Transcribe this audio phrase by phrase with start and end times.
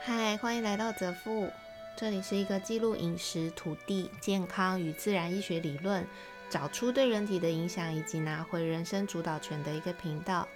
[0.00, 1.50] 嗨，欢迎来到泽富，
[1.96, 6.06] 这里是一个记录饮食、土地、健康与自然医学理论，
[6.48, 10.48] 找出对人体的影响，以及拿回人生主导权的一个频道。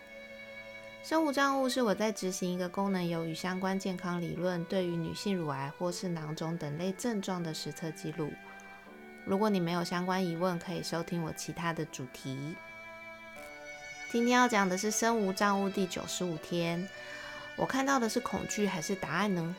[1.02, 8.32] 生物账户是我在执行一个功能由与相关健康理论，对于女性乳癌或是囊肿等类症状的实测记录。
[9.24, 12.54] 如果你没有相关疑问，可以收听我其他的主题。
[14.12, 16.88] 今天要讲的是生无障物第九十五天。
[17.56, 19.56] 我看到的是恐惧还是答案呢？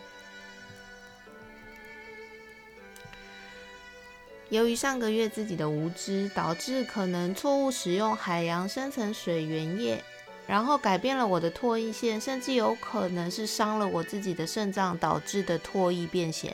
[4.49, 10.03] 由于上个月自己的无知，导致可能错误使用海洋深层水原液，
[10.45, 16.53] 然后改变了我的唾液腺，甚至有可能是伤了我自己的肾脏导致的唾液变咸。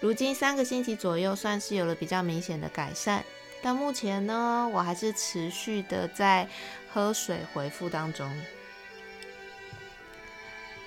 [0.00, 3.24] 如今三个星期左右，算是有了比较明显的改善，
[3.62, 6.48] 但目前呢，我还是持续的在
[6.92, 8.30] 喝水回复当中。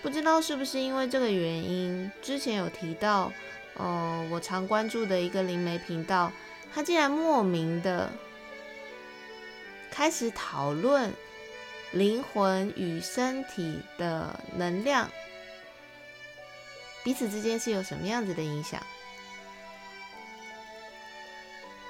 [0.02, 3.34] 不知道是不是因为这个原因，之前有提到，
[3.76, 6.32] 呃，我常关注的一个灵媒频道，
[6.74, 8.10] 他竟然莫名的
[10.00, 11.14] 开始讨论
[11.92, 15.10] 灵魂与身体的能量
[17.04, 18.82] 彼此之间是有什么样子的影响。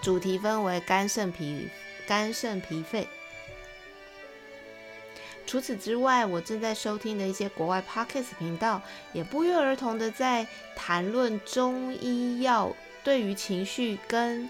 [0.01, 1.69] 主题分为肝、肾、脾、
[2.07, 3.07] 肝、肾、脾、肺。
[5.45, 8.81] 除此之外，我正在收听的一些国外 podcast 频道，
[9.13, 14.49] 也不约而同的在谈论中医药对于情绪跟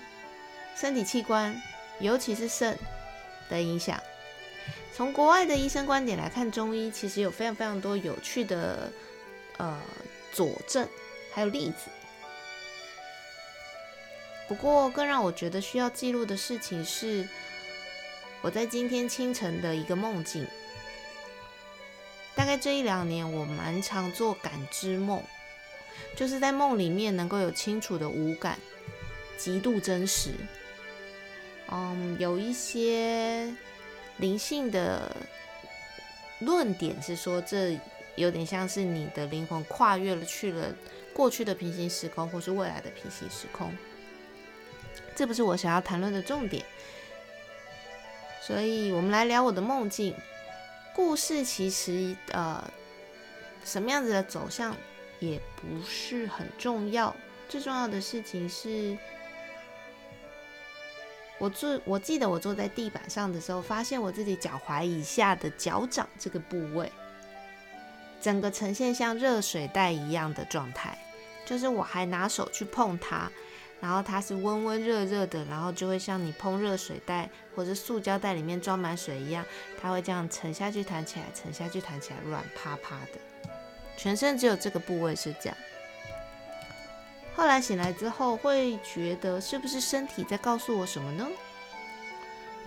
[0.78, 1.62] 身体器官，
[2.00, 2.80] 尤其是肾
[3.50, 4.02] 的影响。
[4.95, 8.92] 从国外的医生观点来看，中医其实有非常非常多有趣的
[9.58, 9.81] 呃
[10.31, 10.88] 佐证，
[11.33, 11.89] 还有例子。
[14.47, 17.27] 不过，更让我觉得需要记录的事情是，
[18.42, 20.45] 我在今天清晨的一个梦境。
[22.36, 25.23] 大概这一两年，我蛮常做感知梦，
[26.15, 28.58] 就是在梦里面能够有清楚的五感，
[29.38, 30.32] 极度真实。
[31.72, 33.54] 嗯，有一些
[34.18, 35.16] 灵性的
[36.40, 37.80] 论点是说，这
[38.16, 40.74] 有点像是你的灵魂跨越了去了
[41.14, 43.72] 过去的平行时空，或是未来的平行时空。
[45.16, 46.66] 这不是我想要谈论的重点，
[48.42, 50.16] 所以我们来聊我的梦境。
[50.96, 52.64] 故事其实呃，
[53.64, 54.76] 什么样子的走向
[55.20, 57.16] 也不是很重要，
[57.48, 58.98] 最重要的事情是，
[61.39, 66.92] 我坐，我记得我坐在地板上的时候，发现我自己脚踝以下的脚掌这个部位，
[68.22, 70.98] 整个呈现像热水袋一样的状态，
[71.45, 73.32] 就是我还拿手去碰它。
[73.82, 79.45] 然后它是温温热热的，然后就会像你碰热水袋或者塑胶袋里面装满水一样，
[79.82, 83.52] 它会这样沉下去、弹起来、沉下去、弹起来，软趴趴的。
[83.95, 85.58] 全身只有这个部位是这样。
[87.39, 91.26] 后来醒来之后，会觉得是不是身体在告诉我什么呢？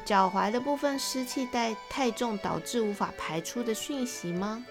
[0.02, 4.64] 脚踝的部分湿气带太重，导致无法排出的讯息吗？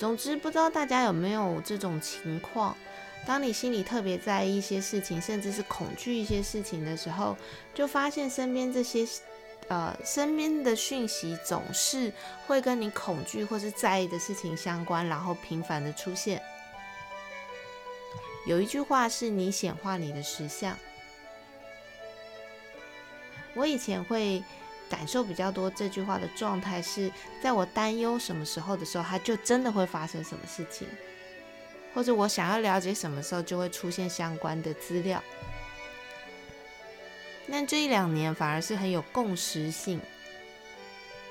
[0.00, 2.76] 总之，不知道大家有没有这种情况。
[3.24, 7.36] 当你心里特别在意一些事情，甚至是恐惧一些事情的时候，
[7.72, 9.06] 就发现身边这些
[9.68, 12.12] 呃身边的讯息总是
[12.48, 16.42] 会跟你恐惧或是在意的事情相关，然后频繁的出现。
[18.46, 20.76] 有一句话是你显化你的实相。
[23.54, 24.42] 我以前会
[24.88, 27.10] 感受比较多这句话的状态，是
[27.42, 30.86] 在我担忧什么时候的时候，它就真的会发生什么事情。
[31.92, 35.20] 或者我想要了解什么时候就会出现相关的资料，
[37.50, 40.00] 但这一两年反而是很有共识性，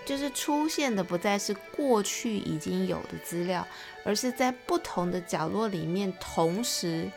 [0.09, 3.67] 就是出现的不再是过去已经有的资料，
[4.03, 7.07] 而是在不同的角落里面同时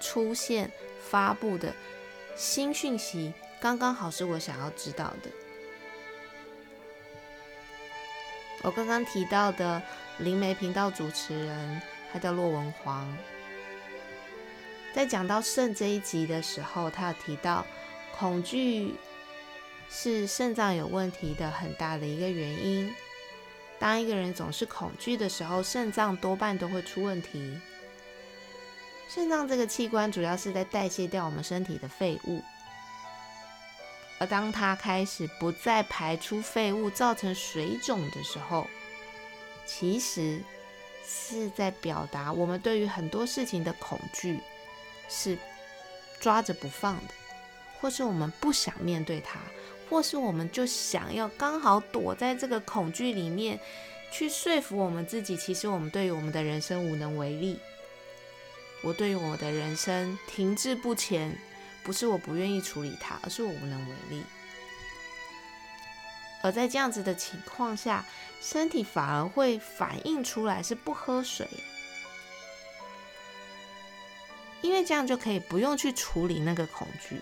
[0.00, 0.70] 出现
[1.10, 1.74] 发布的
[2.36, 5.30] 新讯息，刚刚好是我想要知道的。
[8.62, 9.82] 我刚刚提到的
[10.18, 11.82] 灵媒频道主持人。
[12.12, 13.04] 他叫骆文煌，
[14.94, 17.66] 在讲到肾这一集的时候，他有提到
[18.16, 18.94] 恐惧
[19.90, 22.94] 是肾脏有问题的很大的一个原因。
[23.78, 27.60] 当一个人总是恐惧的时候，肾脏多半都会出问题。
[29.08, 32.42] 肾脏这个器官主要是在代谢掉我们身体的废物，
[34.18, 38.66] 而当它开始不再排出废物，造成水肿的时候，
[39.66, 40.40] 其实。
[41.08, 44.40] 是在表达我们对于很多事情的恐惧
[45.08, 45.38] 是
[46.18, 47.14] 抓着不放的，
[47.80, 49.38] 或是我们不想面对它，
[49.88, 53.58] 或是我们就想要刚好躲在这个恐惧里面，
[54.10, 57.58] 去说服我们自己，其实我们对于我们的人生无能为力。
[58.82, 61.36] 我对于我的人生停滞不前，
[61.82, 64.22] 不是我不愿意处理它，而是我无能为力。
[66.42, 68.04] 而在这样子的情况下，
[68.40, 71.48] 身体反而会反映出来是不喝水，
[74.60, 77.20] 因为这样就可以不用去处理那个恐惧，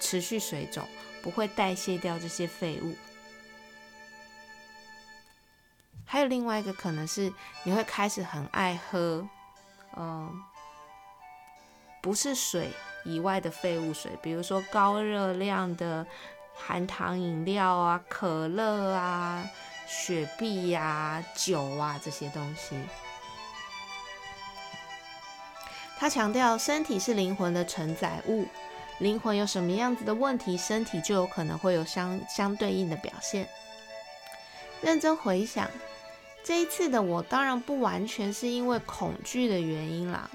[0.00, 0.84] 持续水肿，
[1.22, 2.96] 不会代谢掉这些废物。
[6.04, 7.32] 还有另外一个可能是，
[7.62, 9.28] 你会开始很爱喝。
[9.96, 10.42] 嗯，
[12.02, 12.70] 不是水
[13.04, 16.04] 以外的废物水，比如说高热量的
[16.54, 19.48] 含糖饮料啊、可乐啊、
[19.86, 22.76] 雪碧呀、酒啊这些东西。
[25.96, 28.48] 他强调，身体是灵魂的承载物，
[29.00, 33.48] 灵魂有什么样子的问题，身体就有可能会有相相对应的表现。
[34.80, 35.68] 认真回想。
[36.42, 40.30] 这一次的我当然不完全是因为恐惧的原因啦，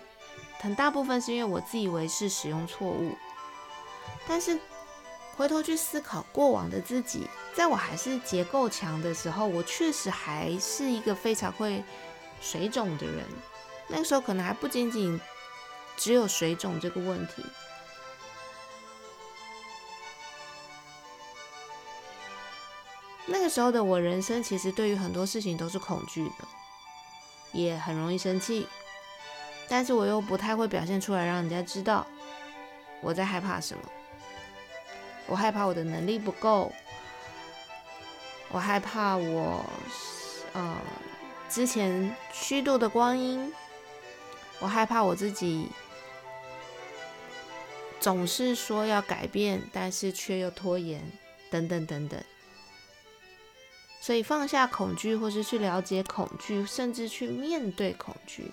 [0.60, 3.12] 很大部分是因为我自以为是使用错误。
[4.28, 4.60] 但是
[5.36, 11.84] 回头去思考过往的自己，在我还是结构强的时候，我确实还是一个非常会
[12.40, 13.26] 水肿的人。
[13.88, 15.20] 那个时候可能还不仅仅
[15.98, 17.44] 只有水肿这个问题。
[23.28, 26.46] 那个时候的我，人生其实对于很多事情都是恐惧的，
[27.54, 28.68] 也很容易生气，
[29.68, 32.06] 但是我又不太会表现出来，让人家知道
[33.02, 33.84] 我在害怕什么。
[35.28, 36.72] 我害怕我的能力不够，
[38.50, 39.66] 我害怕我
[40.54, 40.78] 呃
[41.50, 43.52] 之前虚度的光阴，
[44.60, 45.70] 我害怕我自己
[48.00, 51.02] 总是说要改变，但是却又拖延，
[51.50, 52.24] 等等等等。
[54.06, 58.52] 所以放下恐惧，或是去了解恐惧，甚至去面对恐惧，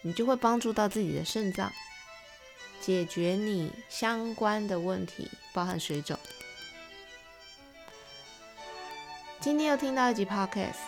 [0.00, 1.70] 你就会帮助到自己的肾脏，
[2.80, 6.18] 解决你相关的问题，包含水肿。
[9.40, 10.78] 今天又听到一集 podcast，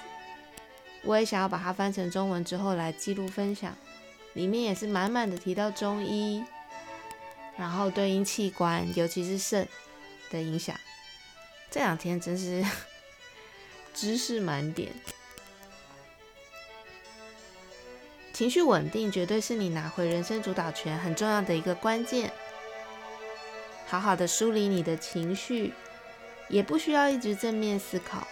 [1.02, 3.76] 我也想要把它翻成中文之后来记录分享，
[4.32, 6.42] 里面也是满满的提到中医，
[7.58, 9.68] 然后对应器官，尤其是肾
[10.30, 10.74] 的影响。
[11.70, 12.64] 这两天真是。
[13.96, 14.92] 知识满点，
[18.34, 22.30] 情绪稳定绝对是你拿回人生主导权很重要的一个关键。
[23.86, 25.72] 好好的梳理你的情绪，
[26.50, 28.28] 也不需要一直正面思考。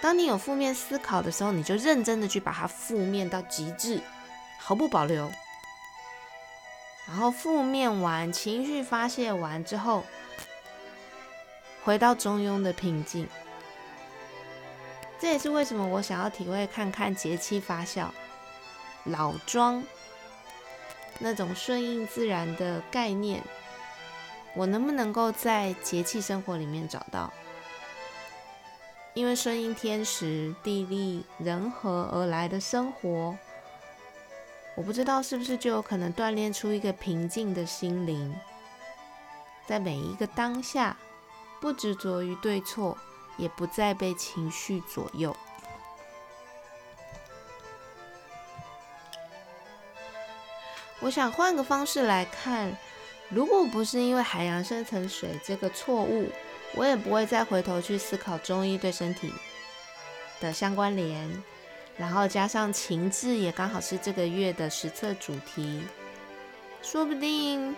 [0.00, 4.00] 当你有负面思考的时候，你就认真的去把它负面到极致，
[4.60, 5.32] 毫不保留。
[7.08, 10.04] 然后负面完，情绪发泄完之后，
[11.82, 13.26] 回到中庸的平静。
[15.22, 18.08] 这也是为什么我想要体会看看节气发酵、
[19.04, 19.80] 老庄
[21.20, 23.40] 那种顺应自然的概念，
[24.56, 27.32] 我能不能够在节气生活里面找到？
[29.14, 33.38] 因为顺应天时、地利、人和而来的生活，
[34.74, 38.34] 我不知道是不是就有可能锻炼出一个平静的心灵，
[39.68, 40.96] 在每一个当下，
[41.60, 42.98] 不执着于对错。
[43.36, 45.36] 也不再被情绪左右。
[51.00, 52.76] 我想换个方式来看，
[53.28, 56.30] 如果不是因为海洋深层水这个错误，
[56.74, 59.32] 我也不会再回头去思考中医对身体
[60.40, 61.42] 的相关联。
[61.98, 65.82] 然后加上情志也刚好是这个月的实测主题，
[66.82, 67.76] 说不定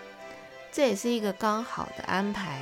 [0.70, 2.61] 这也是一个刚好的安排。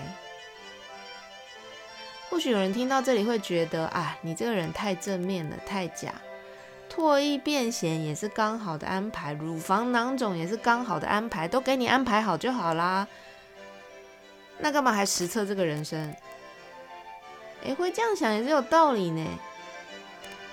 [2.32, 6.14] 或许有人听到这里会觉得，啊，你这个人太正面了，太假。
[6.90, 13.06] 唾液变咸也是刚好的安排，乳房囊肿也是刚好的安排，都给你安排好就好啦。
[14.60, 16.10] 那干嘛还实测这个人生？
[17.64, 19.22] 诶，会这样想也是有道理呢。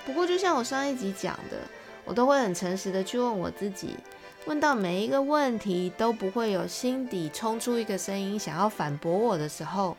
[0.04, 1.56] 不过就像我上一集讲的，
[2.04, 3.96] 我都会很诚实的去问我自己，
[4.44, 9.96] 问到每一个问题都不会有心底冲出一个声音想要反驳我的时候，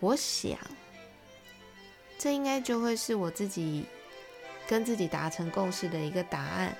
[0.00, 0.56] 我想。
[2.20, 3.86] 这应该就会是我自己
[4.68, 6.76] 跟自己达成共识的一个答案，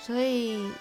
[0.00, 0.72] 所以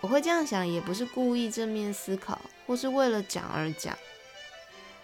[0.00, 3.98] 我会这样想，也不是故意正面思考，或是为了讲而讲，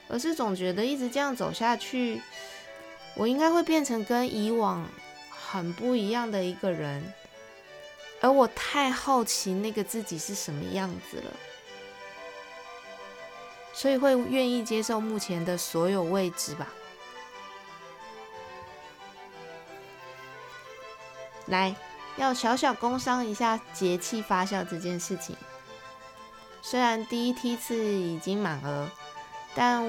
[0.06, 2.22] 而是总觉得一直这样走下去，
[3.16, 4.88] 我应该会变成跟以往
[5.28, 7.12] 很不一样的一个人，
[8.20, 11.32] 而我太好奇那个自己是什么样子了，
[13.73, 16.69] 所以会愿意接受目前的所有未知吧。
[21.47, 21.75] 来，
[22.17, 25.37] 要小小工商一下节气发酵这件事情。
[26.62, 28.88] 虽然第一梯次已经满额，
[29.55, 29.83] 但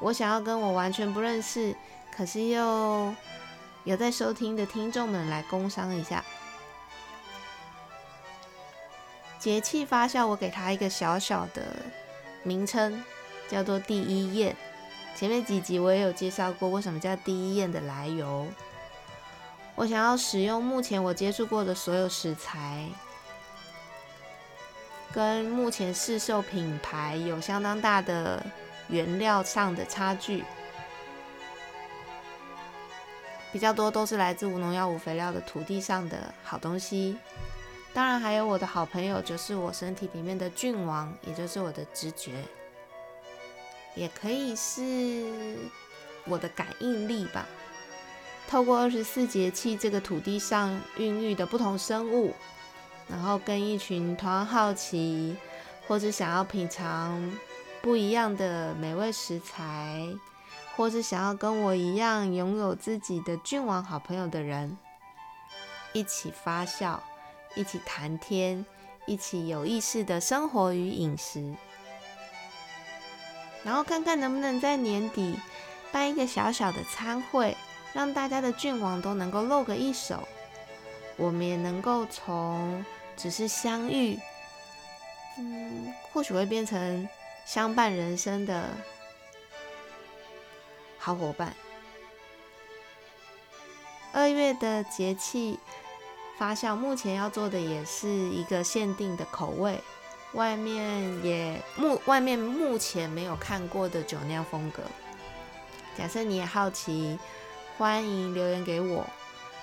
[0.00, 1.74] 我想要跟我完全不认识，
[2.14, 3.14] 可是又
[3.84, 6.22] 有在收听的听众们来工商一下。
[9.38, 11.76] 节气发酵，我给它一个小小的
[12.42, 13.02] 名称，
[13.50, 14.56] 叫做第一宴。
[15.16, 18.46] 前面几集我也有介绍过，为什么叫第一宴的来由。
[19.74, 22.86] 我想要使用目前我接触过的所有食材。
[25.12, 28.46] 跟目前市售品牌有相当大的
[28.88, 30.44] 原料上的差距，
[33.50, 37.18] 比较多都是来自无农药无肥料的土地上的好东西。
[37.92, 42.44] 当然还有我的好朋友，就是我身体里面的菌王，也就是我的直觉，
[43.94, 45.56] 也可以是
[46.26, 47.46] 我的感应力吧。
[48.48, 52.34] 透过二十四节气这个土地上孕育的不同生物。
[53.08, 55.36] 然后跟一群同样好奇，
[55.88, 57.36] 或者想要品尝
[57.82, 60.06] 不一样的美味食材，
[60.76, 64.78] 或是想要跟我一样拥有自己的郡王好朋友的人，
[65.92, 67.00] 一起发酵，
[67.56, 68.64] 一起谈天，
[69.06, 71.52] 一起有意识的生活与饮食，
[73.64, 75.38] 然后看看能不能在年底
[75.92, 77.56] 办一个小小的餐会，
[77.92, 80.26] 让大家的郡王都能够露个一手，
[81.16, 82.84] 我们也能够从。
[83.16, 84.18] 只是相遇，
[85.36, 87.06] 嗯，或许会变成
[87.44, 88.70] 相伴人生的
[90.96, 91.54] 好伙伴。
[94.14, 95.58] 二月的节气
[96.38, 99.78] 发酵，目前要做的也是一个限定的口味，
[100.32, 104.82] 外面也目外面目前没有看过的酒酿风格。
[105.96, 107.18] 假设你也好奇，
[107.76, 109.04] 欢迎留言给我，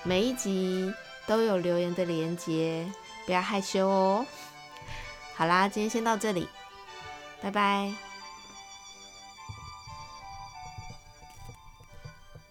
[0.04, 0.94] 每一集
[1.26, 2.86] 都有留言的连接。
[3.26, 4.26] 不要害羞哦。
[5.36, 6.48] 好啦，今天先到这里，
[7.42, 8.07] 拜拜。